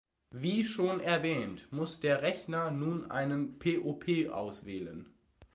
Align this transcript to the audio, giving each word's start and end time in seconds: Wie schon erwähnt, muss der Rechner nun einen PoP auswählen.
Wie 0.31 0.65
schon 0.65 0.99
erwähnt, 0.99 1.71
muss 1.71 1.99
der 1.99 2.23
Rechner 2.23 2.71
nun 2.71 3.11
einen 3.11 3.59
PoP 3.59 4.07
auswählen. 4.31 5.13